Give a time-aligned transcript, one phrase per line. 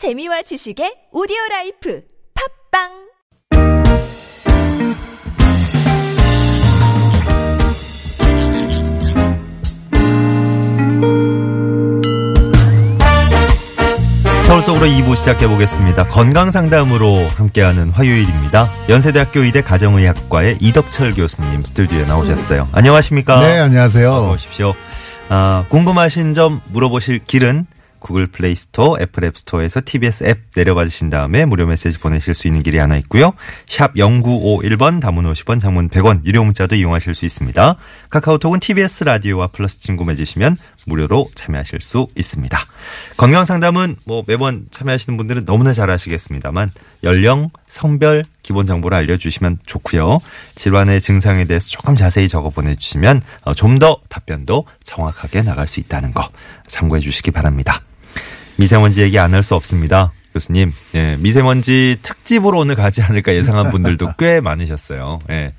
[0.00, 2.00] 재미와 지식의 오디오 라이프
[2.72, 2.88] 팟빵
[14.46, 16.08] 서울 속으로 2부 시작해 보겠습니다.
[16.08, 18.72] 건강 상담으로 함께하는 화요일입니다.
[18.88, 22.70] 연세대학교 의대 가정의학과의 이덕철 교수님 스튜디오에 나오셨어요.
[22.72, 23.40] 안녕하십니까?
[23.40, 24.10] 네, 안녕하세요.
[24.10, 24.72] 어서 오십시오.
[25.28, 27.66] 아, 궁금하신 점 물어보실 길은
[28.00, 32.62] 구글 플레이 스토어, 애플 앱 스토어에서 TBS 앱 내려받으신 다음에 무료 메시지 보내실 수 있는
[32.62, 33.32] 길이 하나 있고요.
[33.66, 37.76] 샵 0951번 단문 50원, 장문 100원, 유료 문자도 이용하실 수 있습니다.
[38.08, 40.56] 카카오톡은 TBS 라디오와 플러스 친구 맺으시면
[40.86, 42.58] 무료로 참여하실 수 있습니다.
[43.16, 46.70] 건강 상담은 뭐 매번 참여하시는 분들은 너무나 잘 아시겠습니다만
[47.04, 50.18] 연령, 성별, 기본 정보를 알려주시면 좋고요.
[50.54, 56.28] 질환의 증상에 대해서 조금 자세히 적어 보내주시면 어, 좀더 답변도 정확하게 나갈 수 있다는 거
[56.66, 57.82] 참고해 주시기 바랍니다.
[58.60, 60.12] 미세먼지 얘기 안 할 수 없습니다.
[60.34, 65.18] 교수님, 예, 미세먼지 특집으로 오늘 가지 않을까 예상한 분들도 꽤 많으셨어요.
[65.30, 65.54] 예.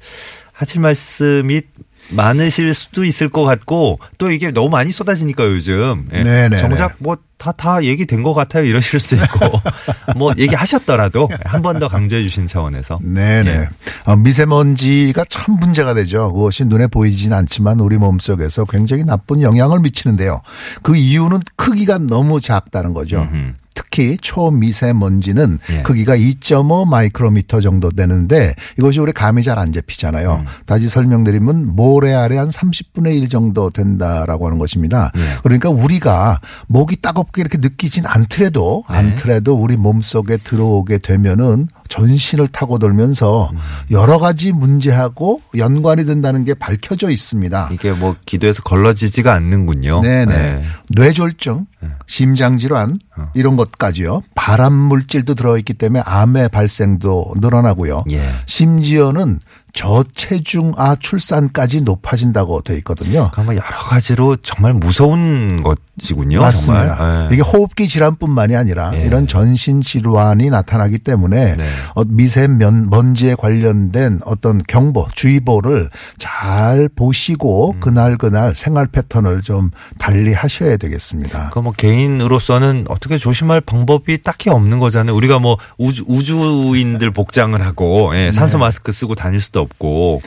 [0.53, 1.61] 하실 말씀이
[2.09, 6.49] 많으실 수도 있을 것 같고 또 이게 너무 많이 쏟아지니까 요즘 예.
[6.57, 9.59] 정작 뭐 다 다 얘기된 것 같아요 이러실 수도 있고
[10.15, 13.49] 뭐 얘기하셨더라도 한 번 더 강조해 주신 차원에서 네네.
[13.49, 13.69] 예.
[14.05, 16.31] 어, 미세먼지가 참 문제가 되죠.
[16.33, 20.41] 그것이 눈에 보이진 않지만 우리 몸속에서 굉장히 나쁜 영향을 미치는데요.
[20.83, 23.21] 그 이유는 크기가 너무 작다는 거죠.
[23.21, 23.53] 음흠.
[23.81, 25.81] 특히 초미세먼지는 예.
[25.81, 29.73] 크기가 2.5 마이크로미터 정도 되는데 이것이 우리 감이 잘안 음.
[29.73, 30.45] 잡히잖아요.
[30.65, 35.11] 다시 설명드리면 모래 아래 한 30분의 1 정도 된다라고 하는 것입니다.
[35.17, 35.21] 예.
[35.43, 38.97] 그러니까 우리가 목이 따갑게 이렇게 느끼진 않더라도 네.
[38.97, 43.57] 않더라도 우리 몸속에 들어오게 되면은 전신을 타고 돌면서 음.
[43.91, 47.69] 여러 가지 문제하고 연관이 된다는 게 밝혀져 있습니다.
[47.73, 50.01] 이게 뭐 기도에서 걸러지지가 않는군요.
[50.01, 50.33] 네네.
[50.33, 50.63] 네.
[50.89, 51.65] 뇌졸중,
[52.07, 53.31] 심장질환 어.
[53.33, 54.21] 이런 것까지요.
[54.35, 58.03] 발암 물질도 들어있기 때문에 암의 발생도 늘어나고요.
[58.11, 58.21] 예.
[58.45, 59.39] 심지어는
[59.73, 63.31] 저체중아 출산까지 높아진다고 돼 있거든요.
[63.37, 66.41] 뭐 여러 가지로 정말 무서운 것이군요.
[66.41, 66.95] 맞습니다.
[66.97, 67.27] 정말.
[67.31, 67.33] 예.
[67.33, 69.05] 이게 호흡기 질환뿐만이 아니라 예.
[69.05, 71.69] 이런 전신 질환이 나타나기 때문에 네.
[71.95, 77.79] 어, 미세먼지에 관련된 어떤 경보, 주의보를 잘 보시고 음.
[77.79, 81.49] 그날 그날 생활 패턴을 좀 달리 하셔야 되겠습니다.
[81.51, 85.15] 그뭐 개인으로서는 어떻게 조심할 방법이 딱히 없는 거잖아요.
[85.15, 90.21] 우리가 뭐 우주, 우주인들 복장을 하고 예, 산소 마스크 쓰고 다닐 수도 없고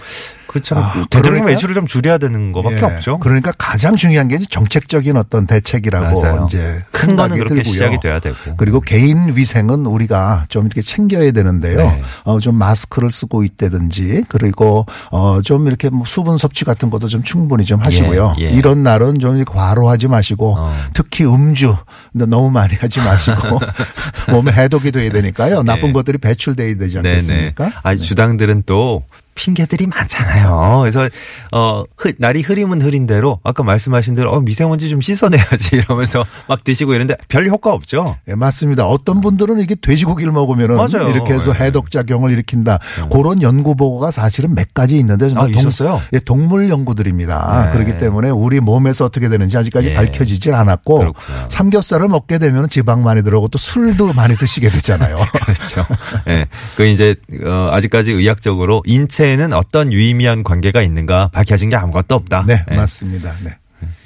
[0.54, 0.76] 그렇죠.
[0.76, 0.80] 네.
[0.80, 1.46] 아, 되도록이면 그러니까?
[1.46, 2.82] 외출을 좀 줄여야 되는 거밖에 예.
[2.82, 3.18] 없죠.
[3.18, 6.46] 그러니까 가장 중요한 게 정책적인 어떤 대책이라고 맞아요.
[6.48, 7.72] 이제 큰 거는 그렇게 들고요.
[7.72, 8.56] 시작이 돼야 되고.
[8.56, 11.78] 그리고 개인 위생은 우리가 좀 이렇게 챙겨야 되는데요.
[11.78, 12.02] 네.
[12.22, 17.24] 어, 좀 마스크를 쓰고 있다든지 그리고 어, 좀 이렇게 뭐 수분 섭취 같은 것도 좀
[17.24, 18.36] 충분히 좀 하시고요.
[18.38, 18.50] 예, 예.
[18.50, 20.72] 이런 날은 좀 과로하지 마시고 어.
[20.94, 21.76] 특히 음주
[22.12, 23.58] 너무 많이 하지 마시고
[24.30, 25.64] 몸에 해독이 돼야 되니까요.
[25.64, 25.92] 나쁜 네.
[25.94, 27.72] 것들이 배출돼야 되지 않겠습니까?
[27.82, 29.02] 아니 주당들은 또
[29.34, 30.80] 핑계들이 많잖아요.
[30.82, 31.08] 그래서
[31.52, 36.62] 어 흐- 날이 흐리면 흐린 대로 아까 말씀하신 대로 어, 미세먼지 좀 씻어내야지 이러면서 막
[36.64, 38.16] 드시고 이런데 별 효과 없죠.
[38.28, 38.86] 예, 맞습니다.
[38.86, 41.08] 어떤 분들은 이게 돼지고기를 먹으면은 맞아요.
[41.10, 41.64] 이렇게 해서 예.
[41.64, 42.78] 해독 작용을 일으킨다.
[43.10, 46.00] 그런 연구 보고가 사실은 몇 가지 있는데 아, 있었어요?
[46.12, 47.66] 예, 동물 연구들입니다.
[47.66, 47.72] 네.
[47.72, 49.94] 그렇기 때문에 우리 몸에서 어떻게 되는지 아직까지 예.
[49.94, 51.48] 밝혀지질 않았고 그렇구나.
[51.48, 55.18] 삼겹살을 먹게 되면 지방 많이 들어오고 또 술도 많이 드시게 되잖아요.
[55.44, 55.84] 그렇죠.
[56.28, 56.46] 예.
[56.76, 62.44] 그 이제 어 아직까지 의학적으로 인체 에는 어떤 유의미한 관계가 있는가 밝혀진 게 아무것도 없다.
[62.46, 62.74] 네, 예.
[62.74, 63.34] 맞습니다.
[63.42, 63.56] 네.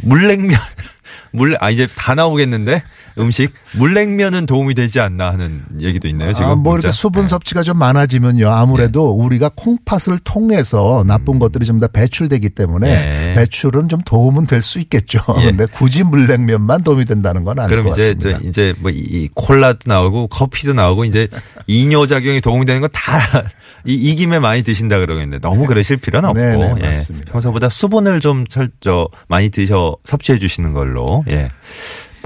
[0.03, 0.59] 물냉면
[1.32, 2.82] 물 아 이제 다 나오겠는데
[3.19, 6.32] 음식 물냉면은 도움이 되지 않나 하는 얘기도 있네요.
[6.32, 6.88] 지금 아, 뭐 문자.
[6.88, 8.48] 이렇게 수분 섭취가 좀 많아지면요.
[8.48, 13.08] 아무래도 우리가 콩팥을 통해서 나쁜 것들이 좀 다 배출되기 때문에 음.
[13.08, 13.34] 네.
[13.34, 15.20] 배출은 좀 도움은 될 수 있겠죠.
[15.41, 15.44] 예.
[15.46, 18.38] 근데 굳이 물냉면만 도움이 된다는 건 그럼 것 이제 같습니다.
[18.40, 21.28] 저 이제 뭐 이 콜라도 나오고 커피도 나오고 이제
[21.69, 23.00] 이뇨 작용이 도움이 되는 건다
[23.86, 27.25] 이, 이 김에 많이 드신다 그러겠는데 너무 그러실 필요는 없고 네, 네, 예.
[27.30, 30.97] 평소보다 수분을 좀 철저 많이 드셔 섭취해 주시는 걸로
[31.28, 31.50] 예.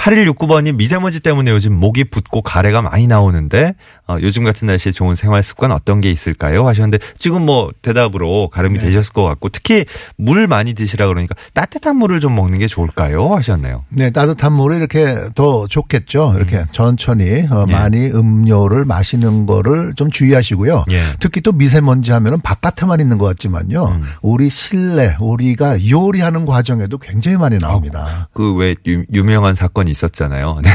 [0.03, 3.75] 8169번님 미세먼지 때문에 요즘 목이 붓고 가래가 많이 나오는데
[4.09, 6.67] 어, 요즘 같은 날씨에 좋은 생활 습관 어떤 게 있을까요?
[6.67, 8.87] 하셨는데 지금 뭐 대답으로 가름이 네.
[8.87, 9.85] 되셨을 것 같고 특히
[10.17, 13.35] 물 많이 드시라 그러니까 따뜻한 물을 좀 먹는 게 좋을까요?
[13.37, 13.85] 하셨네요.
[13.91, 16.35] 네, 따뜻한 물이 이렇게 더 좋겠죠.
[16.37, 17.69] 이렇게 천천히 어, 음.
[17.69, 17.73] 예.
[17.73, 20.85] 많이 음료를 마시는 거를 좀 주의하시고요.
[20.91, 21.03] 예.
[21.21, 23.85] 특히 또 미세먼지 하면은 바깥에만 있는 것 같지만요.
[23.85, 24.03] 음.
[24.21, 28.29] 우리 실내 우리가 요리하는 과정에도 굉장히 많이 나옵니다.
[28.32, 28.75] 그 왜
[29.12, 30.61] 유명한 사건이 있었잖아요.
[30.65, 30.71] 네.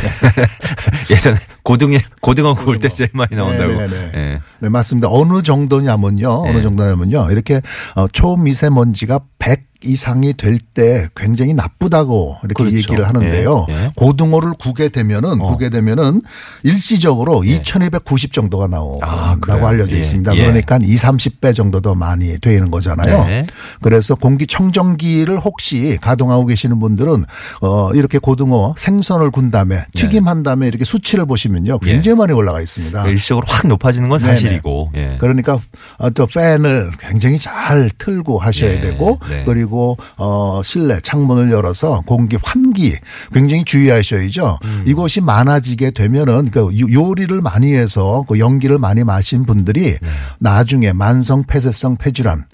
[1.14, 3.74] 예전에 고등에 고등어 구울 때 제일 많이 나온다고.
[3.74, 4.12] 네, 네, 네.
[4.16, 4.40] 예.
[4.60, 5.10] 네, 맞습니다.
[5.12, 6.44] 어느 정도냐면요.
[6.46, 6.50] 네.
[6.50, 7.32] 어느 정도냐면요.
[7.32, 7.62] 이렇게
[7.96, 12.78] 어, 초미세먼지가 100 이상이 될 때 굉장히 나쁘다고 이렇게 그렇죠.
[12.78, 13.66] 얘기를 하는데요.
[13.70, 13.92] 예, 예.
[13.96, 15.52] 고등어를 구게 되면은 어.
[15.52, 16.22] 구게 되면은
[16.64, 17.52] 일시적으로 예.
[17.56, 19.68] 2290 정도가 아, 나온다고 그래요?
[19.68, 20.36] 알려져 예, 있습니다.
[20.36, 20.40] 예.
[20.40, 23.26] 그러니까 2, 30배 정도 더 많이 되는 거잖아요.
[23.26, 23.46] 네.
[23.82, 27.26] 그래서 공기청정기를 혹시 가동하고 계시는 분들은
[27.62, 31.80] 어 이렇게 고등어 생선을 군 다음에 튀김한 다음에 이렇게 수치를 보시면요.
[31.80, 33.08] 굉장히 많이 올라가 있습니다.
[33.08, 34.20] 일시적으로 확 높아지는 건.
[34.20, 34.92] 사실이고.
[34.96, 35.18] 예.
[35.20, 35.60] 그러니까
[35.98, 39.44] 어, 또 팬을 굉장히 잘 틀고 하셔야 네, 되고 네.
[39.68, 42.96] 그리고 어 실내 창문을 열어서 공기 환기
[43.34, 44.60] 굉장히 주의하셔야죠.
[44.64, 44.84] 음.
[44.88, 50.10] 이것이 많아지게 되면은 그 요- 요리를 많이 해서 그 연기를 많이 마신 분들이 네.
[50.40, 52.46] 나중에 만성 폐쇄성 폐질환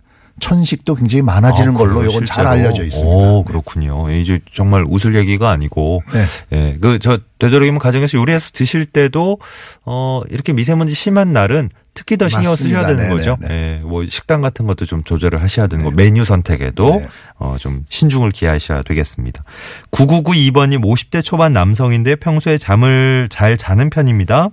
[0.44, 2.04] 천식도 굉장히 많아지는 아, 걸로?
[2.04, 2.46] 이건 잘?
[2.46, 3.10] 알려져 있습니다.
[3.10, 4.12] 오, 그렇군요.
[4.12, 6.02] 이제 정말 웃을 얘기가 아니고.
[6.12, 6.26] 네.
[6.52, 6.78] 예.
[6.82, 9.40] 그, 저, 되도록이면 가정에서 요리해서 드실 때도,
[9.86, 12.88] 어, 이렇게 미세먼지 심한 날은 특히 더 신경 쓰셔야 맞습니다.
[12.88, 13.38] 되는 네네, 거죠.
[13.40, 13.80] 네.
[13.80, 13.82] 예.
[13.84, 15.92] 뭐 식단 같은 것도 좀 조절을 하셔야 되는 거.
[15.92, 17.08] 메뉴 선택에도, 네.
[17.38, 19.46] 어, 좀 신중을 기하셔야 되겠습니다.
[19.92, 24.50] 9992번님 50대 초반 남성인데 평소에 잠을 잘 자는 편입니다.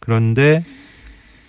[0.00, 0.64] 그런데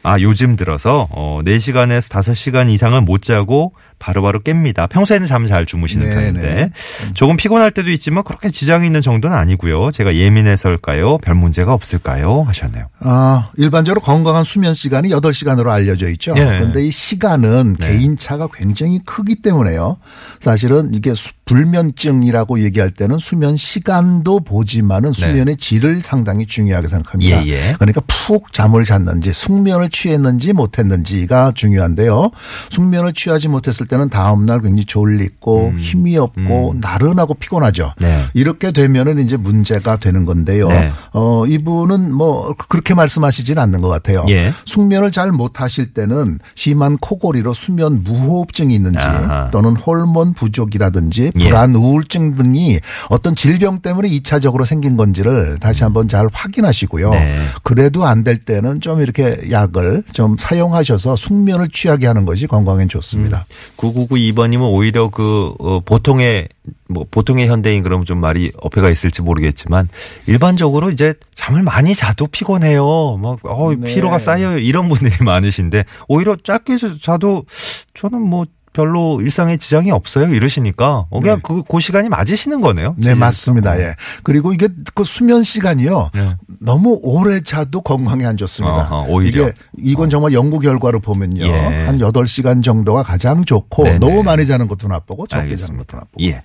[0.07, 4.89] 아, 요즘 들어서 어 4시간에서 5시간 이상은 못 자고 바로바로 깹니다.
[4.89, 6.69] 평소에는 잠 잘 주무시는 네, 편인데 네.
[7.13, 9.91] 조금 피곤할 때도 있지만 그렇게 지장이 있는 정도는 아니고요.
[9.91, 11.19] 제가 예민해서일까요?
[11.19, 12.41] 별 문제가 없을까요?
[12.45, 12.87] 하셨네요.
[12.99, 16.33] 아, 일반적으로 건강한 수면 시간이 8시간으로 알려져 있죠.
[16.35, 16.43] 예.
[16.43, 17.87] 그런데 이 시간은 네.
[17.87, 19.97] 개인차가 굉장히 크기 때문에요.
[20.39, 27.39] 사실은 이게 수- 불면증이라고 얘기할 때는 수면 시간도 보지만은 수면의 질을 상당히 중요하게 생각합니다.
[27.41, 27.47] 네.
[27.47, 27.75] 예, 예.
[27.79, 32.31] 그러니까 푹 잠을 잤는지 숙면을 취했는지 못했는지가 중요한데요.
[32.69, 37.93] 숙면을 취하지 못했을 때는 다음날 굉장히 졸리고 힘이 없고 나른하고 피곤하죠.
[38.01, 38.03] 음.
[38.05, 38.25] 네.
[38.35, 40.67] 이렇게 되면은 이제 문제가 되는 건데요.
[40.67, 40.91] 네.
[41.13, 44.25] 어, 이분은 뭐 그렇게 말씀하시지는 않는 것 같아요.
[44.29, 44.51] 예.
[44.65, 49.49] 숙면을 잘 못하실 때는 심한 코골이로 수면 무호흡증이 있는지 아하.
[49.51, 51.43] 또는 호르몬 부족이라든지 예.
[51.43, 52.79] 불안 우울증 등이
[53.09, 57.09] 어떤 질병 때문에 2차적으로 생긴 건지를 다시 한번 잘 확인하시고요.
[57.11, 57.39] 네.
[57.63, 63.45] 그래도 안 될 때는 좀 이렇게 약을 좀 사용하셔서 숙면을 취하게 하는 것이 건강엔 좋습니다.
[63.77, 66.49] 9992번님은 오히려 그 어, 보통의
[66.89, 69.87] 뭐 보통의 현대인 그러면 좀 말이 어폐가 있을지 모르겠지만
[70.25, 73.17] 일반적으로 이제 잠을 많이 자도 피곤해요.
[73.21, 73.93] 막 어, 네.
[73.93, 74.57] 피로가 쌓여요.
[74.57, 77.45] 이런 분들이 많으신데 오히려 짧게 자도
[77.93, 80.33] 저는 뭐 별로 일상에 지장이 없어요.
[80.33, 82.95] 이러시니까 어, 그냥 그, 그 시간이 맞으시는 거네요.
[82.97, 83.79] 네, 맞습니다.
[83.79, 83.95] 예.
[84.23, 86.11] 그리고 이게 그 수면 시간이요.
[86.13, 86.35] 네.
[86.59, 88.75] 너무 오래 자도 건강에 안 좋습니다.
[88.81, 89.47] 아하, 오히려.
[89.47, 91.45] 이게 이건 정말 연구 결과로 보면요.
[91.45, 91.51] 예.
[91.85, 93.99] 한 8시간 정도가 가장 좋고 네네.
[93.99, 95.85] 너무 많이 자는 것도 나쁘고 적게 자는 알겠습니다.
[95.85, 96.23] 것도 나쁘고.
[96.23, 96.43] 예.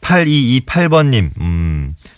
[0.00, 1.65] 8228번님, 음,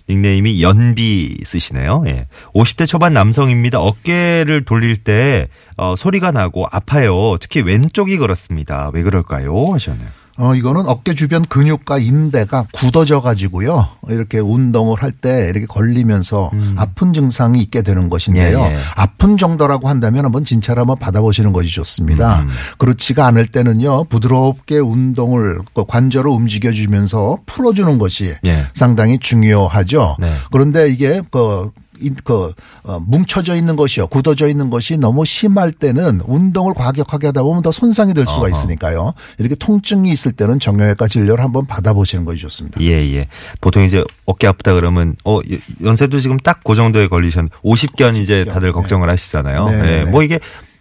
[0.08, 2.05] 닉네임이 연비 쓰시네요.
[2.06, 2.26] 예.
[2.55, 3.81] 50대 초반 남성입니다.
[3.81, 7.37] 어깨를 돌릴 때, 어, 소리가 나고 아파요.
[7.40, 8.90] 특히 왼쪽이 그렇습니다.
[8.93, 9.73] 왜 그럴까요?
[9.73, 10.08] 하셨네요.
[10.38, 13.88] 어, 이거는 어깨 주변 근육과 인대가 굳어져 가지고요.
[14.08, 18.61] 이렇게 운동을 할 때 이렇게 걸리면서 아픈 증상이 있게 되는 것인데요.
[18.61, 18.64] 음.
[18.70, 18.79] 예, 예.
[18.94, 22.43] 아픈 정도라고 한다면 한번 진찰 한번 받아보시는 것이 좋습니다.
[22.43, 22.49] 음.
[22.79, 24.05] 그렇지가 않을 때는요.
[24.05, 28.67] 부드럽게 운동을 그 관절을 움직여 주면서 풀어주는 것이 예.
[28.75, 30.17] 상당히 중요하죠.
[30.20, 30.32] 네.
[30.52, 31.88] 그런데 이게 그, 이-
[32.25, 32.53] 그,
[32.83, 34.06] 어, 뭉쳐져 있는 것이요.
[34.09, 38.49] 굳어져 있는 것이 너무 심할 때는 운동을 과격하게 하다 보면 더 손상이 될 수가.
[38.49, 39.15] 있으니까요.
[39.39, 42.81] 이렇게 통증이 있을 때는 정형외과 진료를 한번 받아보시는 것이 좋습니다.
[42.81, 43.29] 예, 예.
[43.61, 45.41] 보통 이제 어깨 아프다 그러면, 어,
[45.83, 48.73] 연세도 지금 딱 그 정도에 걸리셨는데, 50견 이제 다들 네.
[48.73, 49.69] 걱정을 하시잖아요.
[49.71, 50.05] 네, 네, 예.
[50.05, 50.11] 네.
[50.11, 50.38] 뭐 이게,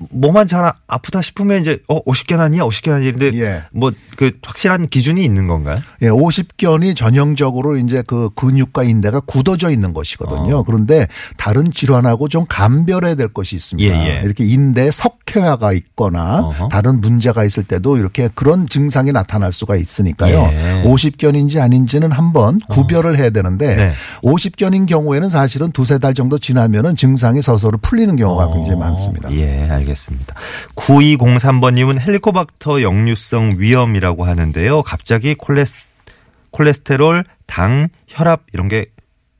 [0.09, 2.63] 뭐만 잘 아프다 싶으면 이제, 어, 50견 아니야?
[2.63, 3.11] 50견 아니야?
[3.11, 3.63] 근데, 예.
[3.71, 5.77] 뭐, 그, 확실한 기준이 있는 건가요?
[6.01, 10.57] 예, 50견이 전형적으로 이제 그 근육과 인대가 굳어져 있는 것이거든요.
[10.57, 10.63] 어.
[10.63, 13.89] 그런데 다른 질환하고 좀 감별해야 될 것이 있습니다.
[13.89, 14.21] 예, 예.
[14.23, 16.67] 이렇게 인대 석회화가 있거나 어허.
[16.69, 20.49] 다른 문제가 있을 때도 이렇게 그런 증상이 나타날 수가 있으니까요.
[20.51, 20.83] 예.
[20.85, 23.91] 50견인지 아닌지는 한번 구별을 해야 되는데 네.
[24.23, 29.31] 50견인 경우에는 사실은 두세 달 정도 지나면은 증상이 서서로 풀리는 경우가 굉장히 많습니다.
[29.33, 29.87] 예, 알겠습니다.
[30.75, 34.82] 9203번님은 헬리코박터 역류성 위염이라고 하는데요.
[34.84, 35.75] 갑자기 콜레스,
[36.51, 38.88] 콜레스테롤, 당, 혈압 이런 게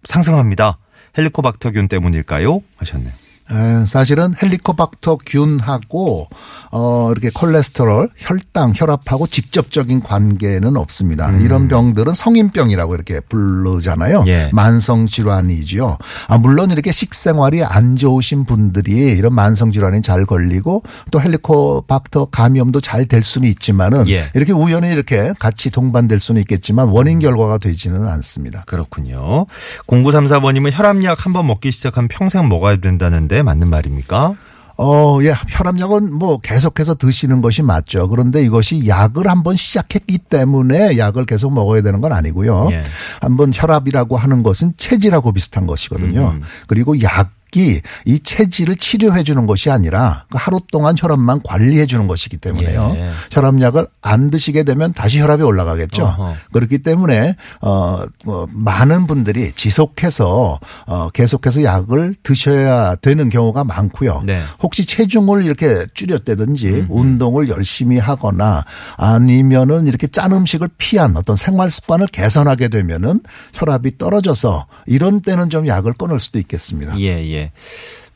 [0.04, 0.78] 상승합니다.
[1.18, 2.62] 헬리코박터균 때문일까요?
[2.78, 3.14] 하셨네요.
[3.50, 6.28] 에, 사실은 헬리코박터 균하고
[6.72, 11.32] 어 이렇게 콜레스테롤, 혈당, 혈압하고 직접적인 관계는 없습니다.
[11.32, 14.26] 이런 병들은 성인병이라고 이렇게 부르잖아요.
[14.28, 14.50] 예.
[14.54, 15.98] 만성 질환이지요.
[16.28, 22.82] 아 물론 이렇게 식생활이 안 좋으신 분들이 이런 만성 질환이 잘 걸리고 또 헬리코박터 감염도
[22.82, 24.30] 잘 될 수는 있지만은 예.
[24.34, 28.64] 이렇게 우연히 이렇게 같이 동반될 수는 있겠지만 원인 결과가 되지는 않습니다.
[28.66, 29.46] 그렇군요.
[29.88, 34.36] 0934번님은 혈압약 한 번 먹기 시작하면 평생 먹어야 된다는데 맞는 말입니까?
[34.80, 38.08] 어, 예, 혈압약은 뭐 계속해서 드시는 것이 맞죠.
[38.10, 42.68] 그런데 이것이 약을 한번 시작했기 때문에 약을 계속 먹어야 되는 건 아니고요.
[42.72, 42.84] 예.
[43.20, 46.30] 한번 혈압이라고 하는 것은 체질하고 비슷한 것이거든요.
[46.36, 46.42] 음.
[46.68, 52.38] 그리고 약 이 체질을 치료해 주는 것이 아니라 그 하루 동안 혈압만 관리해 주는 것이기
[52.38, 52.94] 때문에요.
[52.96, 53.10] 예.
[53.32, 56.04] 혈압약을 안 드시게 되면 다시 혈압이 올라가겠죠.
[56.04, 56.36] 어허.
[56.52, 64.24] 그렇기 때문에 어, 뭐 많은 분들이 지속해서 어, 계속해서 약을 드셔야 되는 경우가 많고요.
[64.26, 64.42] 네.
[64.62, 68.66] 혹시 체중을 이렇게 줄였다든지 운동을 열심히 하거나
[68.98, 73.22] 아니면은 이렇게 짠 음식을 피한 어떤 생활 습관을 개선하게 되면은
[73.54, 77.00] 혈압이 떨어져서 이런 때는 좀 약을 끊을 수도 있겠습니다.
[77.00, 77.37] 예, 예.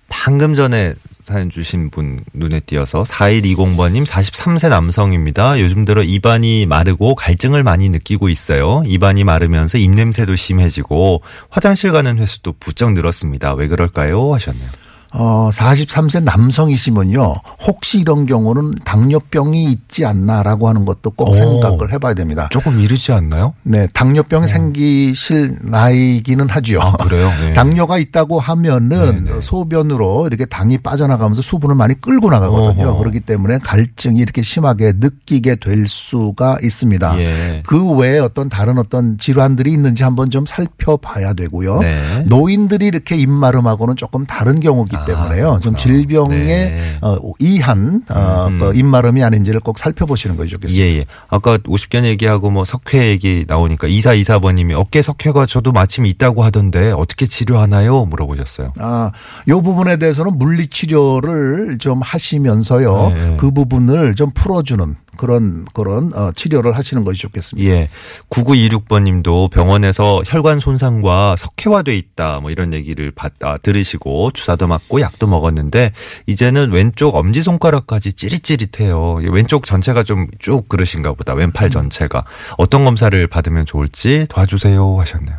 [0.10, 5.60] 방금 전에 사연 주신 분 눈에 띄어서 4120번님 43세 남성입니다.
[5.62, 8.84] 요즘 들어 입안이 마르고 갈증을 많이 느끼고 있어요.
[8.86, 13.54] 입안이 마르면서 입냄새도 심해지고 화장실 가는 횟수도 부쩍 늘었습니다.
[13.54, 14.34] 왜 그럴까요?
[14.34, 14.70] 하셨네요.
[15.14, 17.36] 어, 43세 남성이시면요.
[17.68, 21.34] 혹시 이런 경우는 당뇨병이 있지 않나라고 하는 것도 꼭 오.
[21.34, 22.48] 생각을 해봐야 됩니다.
[22.50, 23.54] 조금 이르지 않나요?
[23.64, 26.80] 네, 당뇨병이 생기실 나이기는 하죠.
[26.82, 27.30] 아, 그래요?
[27.42, 27.52] 네.
[27.54, 29.42] 당뇨가 있다고 하면은 네, 네.
[29.42, 32.90] 소변으로 이렇게 당이 빠져나가면서 수분을 많이 끌고 나가거든요.
[32.90, 33.00] 어허.
[33.00, 37.20] 그렇기 때문에 갈증이 이렇게 심하게 느끼게 될 수가 있습니다.
[37.20, 37.64] 예.
[37.66, 41.80] 그 외에 어떤 다른 어떤 질환들이 있는지 한번 좀 살펴봐야 되고요.
[41.80, 42.26] 네.
[42.28, 45.60] 노인들이 이렇게 입마름하고는 조금 다른 경우기 아, 때문에요.
[45.62, 45.78] 좀 그렇구나.
[45.78, 46.98] 질병에 네.
[47.02, 48.60] 어, 이한 어, 음.
[48.60, 50.86] 그 입마름이 아닌지를 꼭 살펴보시는 것이 좋겠습니다.
[50.86, 51.06] 예, 예.
[51.30, 57.26] 아까 50견 얘기하고 뭐 석회 얘기 나오니까 2424번님이 어깨 석회가 저도 마침 있다고 하던데 어떻게
[57.26, 58.06] 치료하나요?
[58.06, 58.74] 물어보셨어요.
[58.80, 59.12] 아,
[59.48, 63.10] 요 부분에 대해서는 물리 치료를 좀 하시면서요.
[63.10, 63.38] 네.
[63.38, 67.70] 그 부분을 좀 풀어주는 그런 그런 어, 치료를 하시는 것이 좋겠습니다.
[67.70, 67.90] 예.
[68.32, 75.00] 9926번 님도 병원에서 혈관 손상과 석회화돼 있다 뭐 이런 얘기를 받, 아, 들으시고 주사도 맞고
[75.02, 75.92] 약도 먹었는데
[76.26, 79.20] 이제는 왼쪽 엄지 손가락까지 찌릿찌릿해요.
[79.32, 81.34] 왼쪽 전체가 좀 쭉 그러신가 보다.
[81.34, 82.24] 왼팔 전체가.
[82.58, 85.38] 어떤 검사를 받으면 좋을지 도와주세요 하셨네요.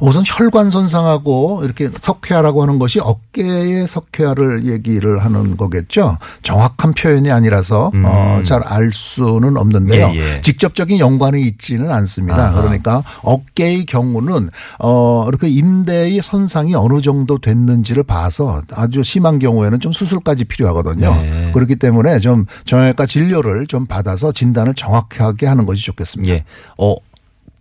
[0.00, 6.16] 우선 혈관 손상하고 이렇게 석회화라고 하는 것이 어깨의 석회화를 얘기를 하는 거겠죠.
[6.42, 8.04] 정확한 표현이 아니라서 음.
[8.06, 10.12] 어, 잘 알 수는 없는데요.
[10.14, 10.40] 예, 예.
[10.42, 12.48] 직접적인 연관이 있지는 않습니다.
[12.48, 12.60] 아하.
[12.62, 19.92] 그러니까 어깨의 경우는 어 이렇게 인대의 손상이 어느 정도 됐는지를 봐서 아주 심한 경우에는 좀
[19.92, 21.14] 수술까지 필요하거든요.
[21.14, 21.50] 네.
[21.52, 26.32] 그렇기 때문에 좀 정형외과 진료를 좀 받아서 진단을 정확하게 하는 것이 좋겠습니다.
[26.32, 26.44] 예.
[26.78, 26.94] 어,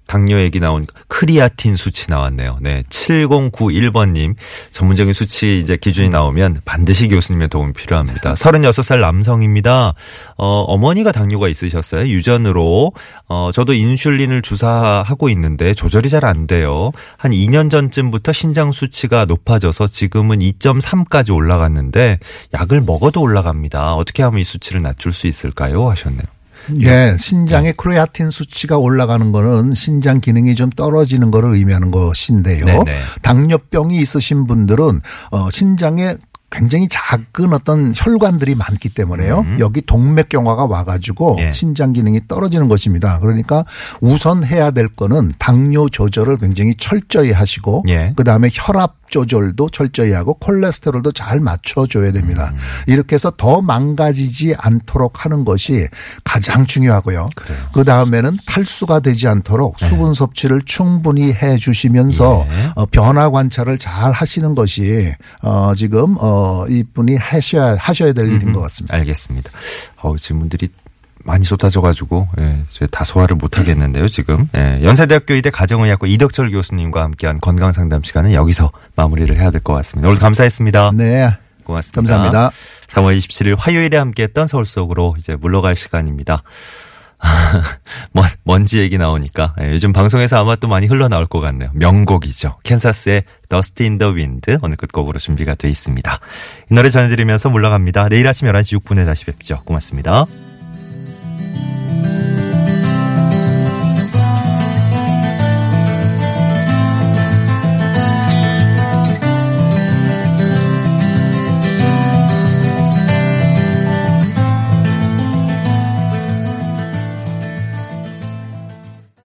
[0.09, 2.57] 당뇨 얘기 나오니까 크리아틴 수치 나왔네요.
[2.61, 2.81] 네.
[2.89, 4.35] 7091번님.
[4.71, 8.33] 전문적인 수치 이제 기준이 나오면 반드시 교수님의 도움이 필요합니다.
[8.35, 9.93] 36살 남성입니다.
[10.37, 12.07] 어, 어머니가 당뇨가 있으셨어요.
[12.07, 12.91] 유전으로.
[13.27, 16.91] 어, 저도 인슐린을 주사하고 있는데 조절이 잘 안 돼요.
[17.17, 22.19] 한 2년 전쯤부터 신장 수치가 높아져서 지금은 2.3까지 올라갔는데
[22.53, 23.93] 약을 먹어도 올라갑니다.
[23.93, 25.89] 어떻게 하면 이 수치를 낮출 수 있을까요?
[25.89, 26.38] 하셨네요.
[26.81, 32.65] 예, 신장의 크레아틴 수치가 올라가는 거는 신장 기능이 좀 떨어지는 거를 의미하는 것인데요.
[32.65, 32.97] 네네.
[33.21, 36.15] 당뇨병이 있으신 분들은 어 신장에
[36.51, 39.45] 굉장히 작은 어떤 혈관들이 많기 때문에요.
[39.59, 41.39] 여기 동맥경화가 와가지고 음.
[41.39, 41.51] 예.
[41.51, 43.19] 신장 기능이 떨어지는 것입니다.
[43.19, 43.65] 그러니까
[44.01, 48.13] 우선 해야 될 거는 당뇨 조절을 굉장히 철저히 하시고 예.
[48.15, 52.51] 그 다음에 혈압 조절도 철저히 하고 콜레스테롤도 잘 맞춰줘야 됩니다.
[52.53, 52.57] 음.
[52.87, 55.87] 이렇게 해서 더 망가지지 않도록 하는 것이
[56.23, 57.27] 가장 중요하고요.
[57.47, 57.55] 네.
[57.73, 62.71] 그 다음에는 탈수가 되지 않도록 수분 섭취를 충분히 해 주시면서 예.
[62.75, 66.38] 어, 변화 관찰을 잘 하시는 것이 어, 지금 어,
[66.69, 68.95] 이분이 하셔야 하셔야 될 일인 것 같습니다.
[68.97, 69.51] 알겠습니다.
[70.01, 70.69] 어우, 질문들이
[71.23, 74.47] 많이 쏟아져가지고, 예, 다 소화를 못 하겠는데요, 지금.
[74.55, 79.73] 예, 연세대학교 의대 가정의학과 이덕철 교수님과 함께한 건강 상담 시간은 여기서 마무리를 해야 될 것
[79.73, 80.07] 같습니다.
[80.09, 80.91] 오늘 감사했습니다.
[80.95, 81.29] 네,
[81.65, 82.01] 고맙습니다.
[82.17, 82.51] 감사합니다.
[82.87, 86.41] 3월 27일 화요일에 함께했던 서울 속으로 이제 물러갈 시간입니다.
[88.13, 91.69] 먼, 먼지 얘기 나오니까 예, 요즘 방송에서 아마 또 많이 흘러나올 것 같네요.
[91.73, 92.57] 명곡이죠.
[92.63, 96.19] 캔사스의 Dust in the Wind 오늘 끝곡으로 준비가 돼 있습니다.
[96.71, 98.09] 이 노래 전해드리면서 물러갑니다.
[98.09, 99.61] 내일 아침 11시 6분에 다시 뵙죠.
[99.65, 100.25] 고맙습니다.